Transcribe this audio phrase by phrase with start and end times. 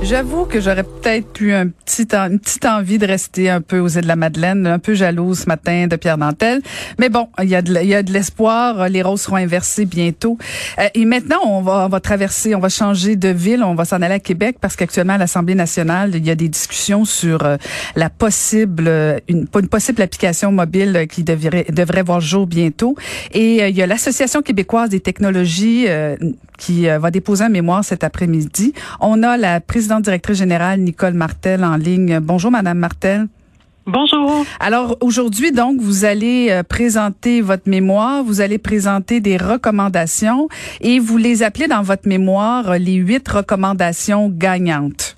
[0.00, 3.88] J'avoue que j'aurais peut-être eu un petit, une petite envie de rester un peu aux
[3.88, 6.62] îles de la Madeleine, un peu jalouse ce matin de Pierre Dantel.
[7.00, 8.88] Mais bon, il y a de, l'espoir.
[8.88, 10.38] Les rôles seront inversés bientôt.
[10.78, 13.64] Euh, et maintenant, on va, on va traverser, on va changer de ville.
[13.64, 16.48] On va s'en aller à Québec parce qu'actuellement, à l'Assemblée nationale, il y a des
[16.48, 17.56] discussions sur euh,
[17.96, 18.88] la possible,
[19.26, 22.94] une, une possible application mobile qui devrait, devrait voir jour bientôt.
[23.32, 25.86] Et euh, il y a l'Association québécoise des technologies
[26.56, 28.72] qui va déposer un mémoire cet après-midi.
[29.00, 32.18] On a la présidente présidente directrice générale Nicole Martel en ligne.
[32.20, 33.26] Bonjour, Madame Martel.
[33.86, 34.44] Bonjour.
[34.60, 40.48] Alors aujourd'hui, donc, vous allez euh, présenter votre mémoire, vous allez présenter des recommandations
[40.82, 45.16] et vous les appelez dans votre mémoire les huit recommandations gagnantes.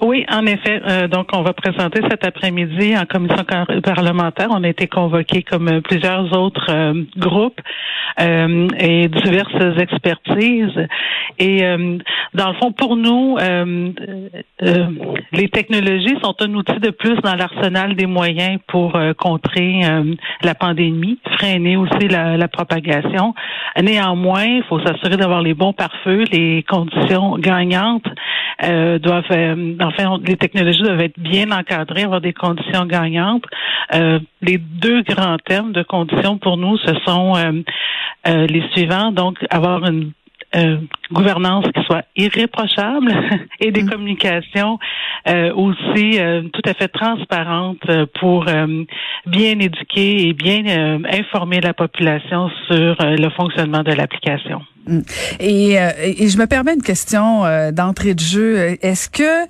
[0.00, 0.80] Oui, en effet.
[0.86, 3.44] Euh, donc, on va présenter cet après-midi en commission
[3.82, 4.46] parlementaire.
[4.50, 7.60] On a été convoqués comme plusieurs autres euh, groupes
[8.20, 10.86] euh, et diverses expertises.
[11.40, 11.62] Et
[12.34, 13.36] dans le fond, pour nous,
[14.58, 19.82] les technologies sont un outil de plus dans l'arsenal des moyens pour contrer
[20.42, 23.34] la pandémie, freiner aussi la, la propagation.
[23.80, 28.06] Néanmoins, il faut s'assurer d'avoir les bons pare-feux, les conditions gagnantes
[28.60, 29.24] doivent
[29.80, 33.44] enfin, les technologies doivent être bien encadrées, avoir des conditions gagnantes.
[33.94, 37.52] Euh, les deux grands thèmes de conditions pour nous, ce sont euh,
[38.26, 39.12] euh, les suivants.
[39.12, 40.12] Donc, avoir une
[41.12, 43.12] gouvernance qui soit irréprochable
[43.60, 43.90] et des mm.
[43.90, 44.78] communications
[45.54, 46.18] aussi
[46.52, 47.86] tout à fait transparentes
[48.18, 48.46] pour
[49.26, 54.62] bien éduquer et bien informer la population sur le fonctionnement de l'application.
[54.88, 55.00] Mm.
[55.40, 58.76] Et, euh, et, je me permets une question euh, d'entrée de jeu.
[58.80, 59.46] Est-ce que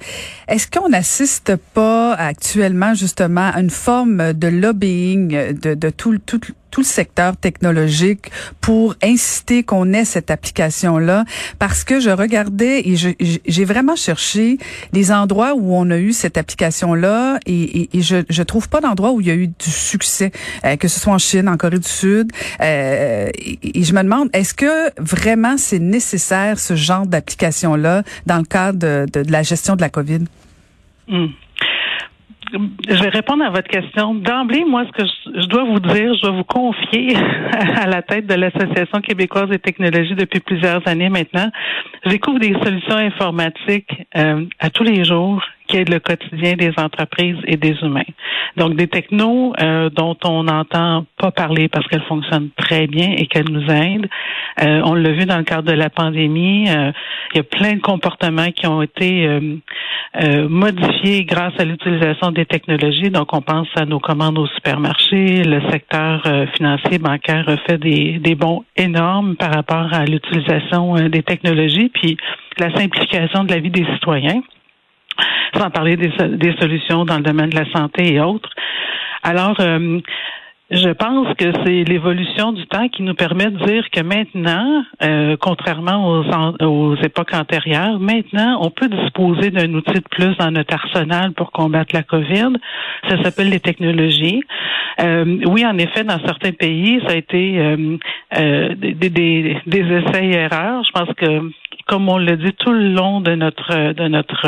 [0.49, 6.41] est-ce qu'on n'assiste pas actuellement justement à une forme de lobbying de, de tout, tout,
[6.71, 8.31] tout le secteur technologique
[8.61, 11.25] pour inciter qu'on ait cette application-là
[11.59, 14.59] parce que je regardais et j'ai vraiment cherché
[14.93, 19.21] les endroits où on a eu cette application-là et, je, je trouve pas d'endroit où
[19.21, 20.33] il y a eu du succès,
[20.65, 22.31] euh, que ce soit en Chine, en Corée du Sud.
[22.61, 28.45] Euh, et, je me demande, est-ce que vraiment c'est nécessaire ce genre d'application-là dans le
[28.45, 30.25] cadre de, de, la gestion de la COVID?
[31.09, 31.27] Hmm
[32.53, 34.15] je vais répondre à votre question.
[34.15, 35.09] D'emblée, moi, ce que
[35.41, 37.17] je, dois vous dire, je dois vous confier
[37.77, 41.51] à la tête de l'Association québécoise des technologies depuis plusieurs années maintenant.
[42.05, 46.73] Je découvre des solutions informatiques euh, à tous les jours qui aident le quotidien des
[46.77, 48.11] entreprises et des humains.
[48.57, 53.27] Donc, des technos euh, dont on n'entend pas parler parce qu'elles fonctionnent très bien et
[53.27, 54.09] qu'elles nous aident.
[54.63, 56.65] Euh, on l'a vu dans le cadre de la pandémie.
[56.65, 59.29] il y a plein de comportements qui ont été
[60.49, 63.11] modifiés grâce à l'utilisation des technologies.
[63.11, 65.45] Donc, on pense à nos commandes au supermarché.
[65.45, 66.23] Le secteur
[66.57, 71.91] financier, bancaire fait des, des bons énormes par rapport à l'utilisation des technologies.
[71.91, 72.17] Puis,
[72.59, 74.43] la simplification de la vie des citoyens
[75.55, 78.51] sans parler des, des solutions dans le domaine de la santé et autres.
[79.23, 80.01] Alors, euh,
[80.71, 85.35] je pense que c'est l'évolution du temps qui nous permet de dire que maintenant, euh,
[85.41, 86.25] contrairement aux,
[86.63, 91.53] aux, époques antérieures, maintenant, on peut disposer d'un outil de plus dans notre arsenal pour
[91.53, 92.53] combattre la COVID.
[93.09, 94.43] Ça s'appelle les technologies.
[95.01, 100.85] Euh, oui, en effet, dans certains pays, ça a été euh, des, des, des essais-erreurs.
[100.85, 101.51] Je pense que,
[101.89, 104.47] comme on l'a dit tout le long de notre de notre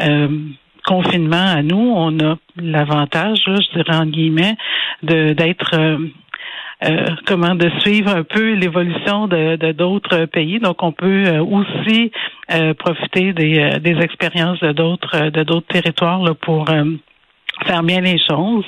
[0.00, 0.28] euh,
[0.86, 4.56] confinement à nous, on a l'avantage, je dirais en guillemets,
[5.02, 5.98] de d'être euh,
[6.84, 10.60] euh, comment de suivre un peu l'évolution de d'autres pays.
[10.60, 12.12] Donc, on peut aussi
[12.78, 16.66] profiter des, des expériences de d'autres de d'autres territoires là, pour
[17.66, 18.66] faire bien les choses.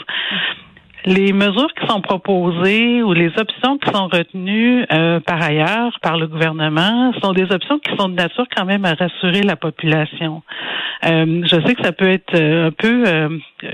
[1.07, 6.19] Les mesures qui sont proposées ou les options qui sont retenues euh, par ailleurs par
[6.19, 10.43] le gouvernement sont des options qui sont de nature quand même à rassurer la population.
[11.05, 13.05] Euh, je sais que ça peut être euh, un peu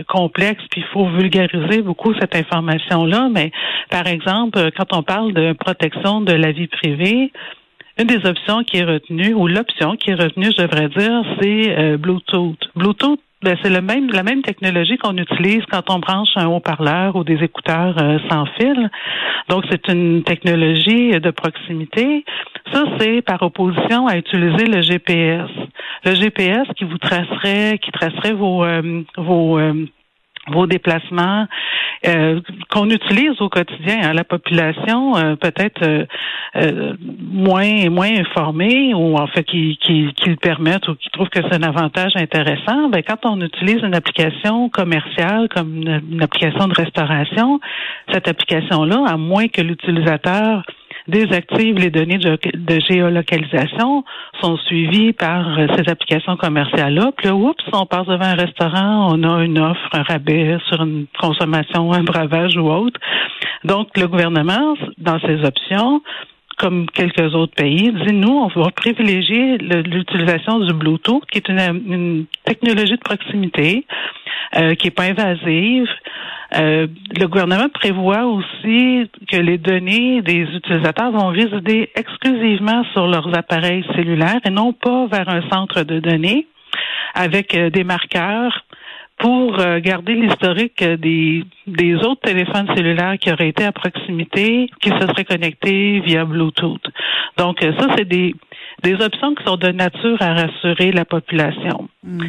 [0.09, 3.51] complexe, puis il faut vulgariser beaucoup cette information-là, mais
[3.89, 7.33] par exemple, quand on parle de protection de la vie privée,
[7.98, 11.97] une des options qui est retenue, ou l'option qui est retenue, je devrais dire, c'est
[11.97, 12.59] Bluetooth.
[12.77, 17.16] Bluetooth ben, c'est le même, la même technologie qu'on utilise quand on branche un haut-parleur
[17.16, 18.91] ou des écouteurs euh, sans fil.
[19.48, 22.24] Donc, c'est une technologie de proximité.
[22.72, 25.50] Ça, c'est par opposition à utiliser le GPS.
[26.04, 29.86] Le GPS qui vous tracerait, qui tracerait vos, euh, vos, euh,
[30.48, 31.47] vos déplacements
[32.07, 32.41] euh,
[32.71, 33.99] qu'on utilise au quotidien.
[34.03, 34.13] Hein.
[34.13, 36.07] La population euh, peut-être
[36.57, 41.28] euh, moins moins informée ou en fait qui, qui, qui le permettent ou qui trouvent
[41.28, 42.89] que c'est un avantage intéressant.
[42.89, 47.60] Ben quand on utilise une application commerciale comme une application de restauration,
[48.13, 50.65] cette application-là, à moins que l'utilisateur
[51.09, 52.19] désactive les données
[52.72, 54.04] de, géolocalisation,
[54.41, 57.13] sont suivies par euh, ces applications commerciales-là.
[57.16, 60.83] Puis là, oups, on passe devant un restaurant, on a une offre, un rabais sur
[60.83, 62.98] une consommation, un bravage ou autre.
[63.65, 66.03] Donc, le gouvernement, dans ses options,
[66.59, 72.27] comme quelques autres pays, dit nous, on va privilégier l'utilisation du Bluetooth, qui est une,
[72.45, 73.87] technologie de proximité,
[74.57, 75.89] euh, qui est pas invasive,
[76.54, 76.87] euh,
[77.19, 83.84] le gouvernement prévoit aussi que les données des utilisateurs vont résider exclusivement sur leurs appareils
[83.95, 86.47] cellulaires et non pas vers un centre de données
[87.15, 88.65] avec euh, des marqueurs
[89.22, 94.91] pour euh, garder l'historique des, des autres téléphones cellulaires qui auraient été à proximité, qui
[94.91, 96.83] se seraient connectés via Bluetooth.
[97.39, 98.34] Donc, ça, c'est des,
[98.83, 101.89] des options qui sont de nature à rassurer la population.
[102.03, 102.27] Mm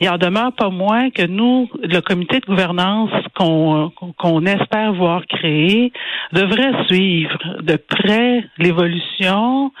[0.00, 5.26] il en demeure pas moins que nous, le comité de gouvernance qu'on qu'on espère voir
[5.26, 5.92] créé,
[6.32, 9.72] devrait suivre de près l'évolution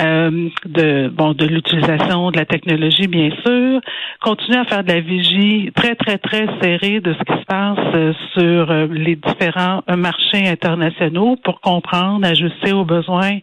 [0.00, 3.80] euh, de bon de l'utilisation de la technologie bien sûr,
[4.20, 7.78] continuer à faire de la vigie très très très serrée de ce qui se passe
[7.94, 13.38] euh, sur euh, les différents marchés internationaux pour comprendre, ajuster aux besoins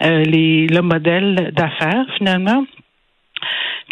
[0.00, 2.64] les le modèle d'affaires finalement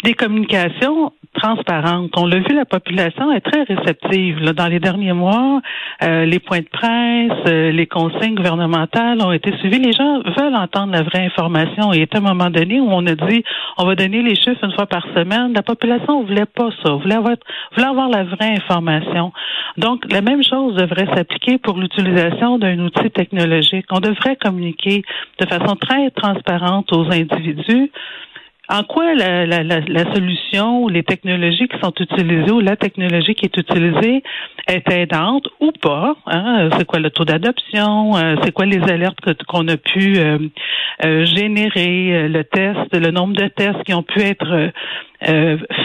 [0.03, 2.11] des communications transparentes.
[2.15, 4.39] On l'a vu, la population est très réceptive.
[4.39, 5.61] Là, dans les derniers mois,
[6.03, 9.79] euh, les points de presse, euh, les consignes gouvernementales ont été suivis.
[9.79, 11.91] Les gens veulent entendre la vraie information.
[11.93, 13.43] Et à un moment donné où on a dit
[13.77, 17.15] on va donner les chiffres une fois par semaine, la population voulait pas ça, voulait
[17.15, 17.35] avoir,
[17.75, 19.31] voulait avoir la vraie information.
[19.77, 23.85] Donc, la même chose devrait s'appliquer pour l'utilisation d'un outil technologique.
[23.91, 25.03] On devrait communiquer
[25.39, 27.91] de façon très transparente aux individus
[28.69, 33.35] en quoi la, la, la, solution ou les technologies qui sont utilisées ou la technologie
[33.35, 34.23] qui est utilisée
[34.67, 36.15] est aidante ou pas?
[36.27, 36.69] Hein?
[36.77, 38.15] C'est quoi le taux d'adoption?
[38.15, 40.37] Euh, c'est quoi les alertes qu'on a pu euh,
[41.03, 42.29] euh, générer?
[42.29, 44.71] Le test, le nombre de tests qui ont pu être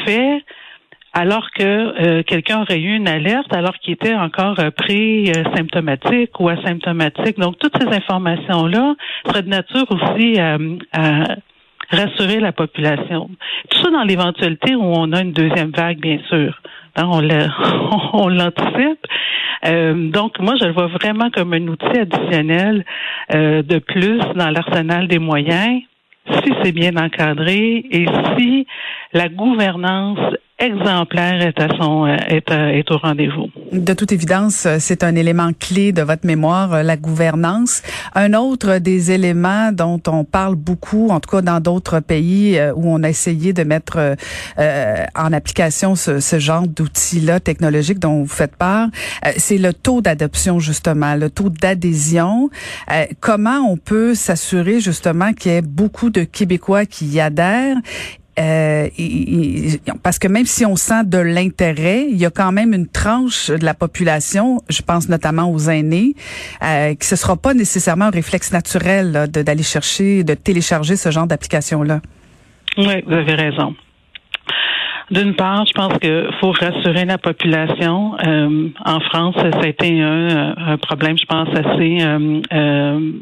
[0.07, 0.45] faits?
[1.15, 7.39] alors que quelqu'un aurait eu une alerte alors qu'il était encore pré-symptomatique ou asymptomatique?
[7.41, 8.95] Donc, toutes ces informations-là
[9.27, 10.59] seraient de nature aussi à,
[11.91, 13.31] rassurer la population.
[13.71, 16.61] Tout ça dans l'éventualité où on a une deuxième vague, bien sûr.
[16.99, 19.07] On l'anticipe.
[19.67, 22.85] Euh, donc, moi, je le vois vraiment comme un outil additionnel
[23.35, 25.83] euh, de plus dans l'arsenal des moyens,
[26.27, 28.07] si c'est bien encadré et
[28.37, 28.67] si
[29.13, 30.19] la gouvernance
[30.59, 33.49] exemplaire est à son euh, est, euh, est au rendez-vous.
[33.73, 37.83] De toute évidence, euh, c'est un élément clé de votre mémoire, la gouvernance.
[38.15, 42.93] Un autre des éléments dont on parle beaucoup, en tout cas dans d'autres pays où
[42.93, 44.17] on a essayé de mettre
[44.57, 48.89] en application ce, ce genre d'outils-là technologiques dont vous faites part,
[49.37, 52.51] c'est le taux d'adoption justement, le taux d'adhésion.
[53.21, 57.77] comment on peut s'assurer justement qu'il y ait beaucoup de Québécois qui y adhèrent?
[58.39, 58.89] Euh,
[60.03, 63.51] parce que même si on sent de l'intérêt, il y a quand même une tranche
[63.51, 66.15] de la population, je pense notamment aux aînés,
[66.63, 71.27] euh, que ce sera pas nécessairement un réflexe naturel d'aller chercher, de télécharger ce genre
[71.27, 72.01] d'application-là.
[72.77, 73.75] Oui, vous avez raison.
[75.11, 78.15] D'une part, je pense qu'il faut rassurer la population.
[78.27, 83.13] Euh, en France, ça a été un, problème, je pense, assez euh, euh,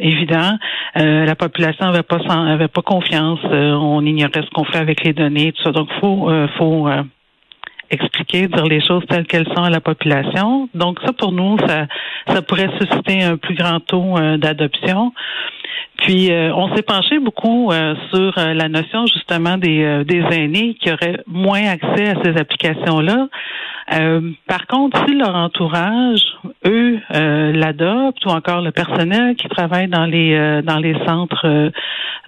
[0.00, 0.58] évident.
[0.94, 3.40] la population n'avait pas avait pas confiance.
[3.44, 5.72] on ignorait ce qu'on fait avec les données, tout ça.
[5.72, 6.88] Donc, faut faut
[7.90, 10.68] expliquer, dire les choses telles qu'elles sont à la population.
[10.74, 11.86] Donc, ça pour nous, ça
[12.26, 15.12] ça pourrait susciter un plus grand taux d'adoption.
[15.98, 20.74] Puis euh, on s'est penché beaucoup euh, sur euh, la notion justement des, des aînés
[20.80, 23.28] qui auraient moins accès à ces applications-là.
[24.46, 26.20] par contre, si leur entourage,
[26.64, 31.70] eux, l'adoptent ou encore le personnel qui travaille dans les dans les centres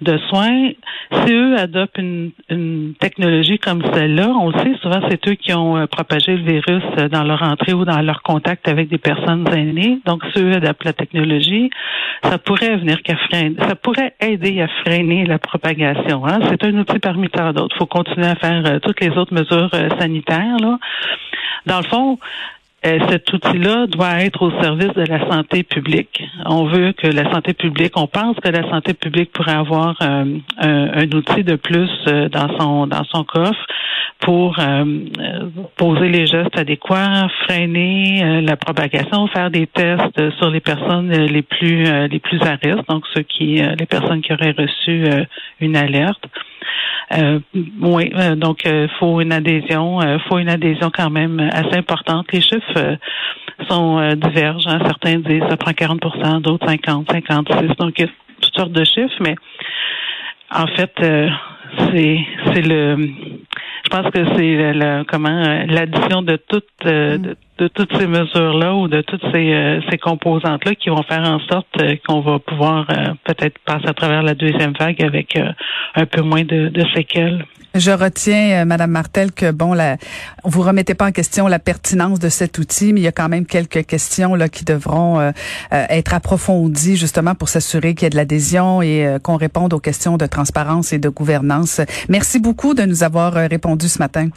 [0.01, 0.69] de soins,
[1.11, 5.53] si eux adoptent une, une technologie comme celle-là, on le sait souvent c'est eux qui
[5.53, 9.99] ont propagé le virus dans leur entrée ou dans leur contact avec des personnes aînées.
[10.05, 11.69] Donc si eux adoptent la technologie,
[12.23, 13.01] ça pourrait venir
[13.59, 16.25] ça pourrait aider à freiner la propagation.
[16.25, 16.39] Hein?
[16.49, 17.75] C'est un outil parmi tant d'autres.
[17.75, 20.57] Il faut continuer à faire euh, toutes les autres mesures euh, sanitaires.
[21.65, 22.19] Dans le fond,
[22.83, 26.23] cet outil-là doit être au service de la santé publique.
[26.45, 30.37] On veut que la santé publique, on pense que la santé publique pourrait avoir euh,
[30.57, 33.65] un, outil de plus euh, dans son dans son coffre
[34.19, 34.57] pour
[35.77, 41.85] poser les gestes adéquats, freiner la propagation, faire des tests sur les personnes les plus
[42.09, 45.05] les plus à risque, donc ceux qui les personnes qui auraient reçu
[45.61, 46.21] une alerte.
[47.17, 47.39] Euh,
[47.81, 52.31] oui, euh, donc il euh, faut une adhésion, faut une adhésion quand même assez importante.
[52.31, 52.97] Les chiffres
[53.67, 54.79] sont divergents.
[54.85, 57.75] Certains disent ça prend 40% d'autres 50, 56.
[57.77, 58.11] Donc il y a
[58.41, 59.35] toutes sortes de chiffres, mais
[60.51, 62.19] en fait, c'est
[62.53, 63.09] c'est le
[63.83, 66.85] je pense que c'est la, comment l'addition de toutes
[67.59, 71.39] de toutes ces mesures-là ou de toutes ces, euh, ces composantes-là qui vont faire en
[71.39, 75.37] sorte euh, qu'on va pouvoir euh, peut-être passer à travers la deuxième vague avec
[75.95, 77.45] un peu moins de, de séquelles.
[77.75, 79.97] Je retiens, Madame Martel, que bon, la,
[80.43, 83.29] vous remettez pas en question la pertinence de cet outil, mais il y a quand
[83.29, 85.31] même quelques questions là qui devront
[85.71, 90.17] être approfondies justement pour s'assurer qu'il y ait de l'adhésion et qu'on réponde aux questions
[90.17, 91.79] de transparence et de gouvernance.
[92.09, 94.29] Merci beaucoup de nous avoir répondu ce matin.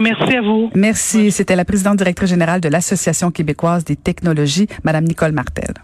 [0.00, 0.70] Merci à vous.
[0.74, 1.30] Merci.
[1.30, 5.74] C'était la présidente directrice générale de l'Association québécoise des technologies, Madame Nicole Martel.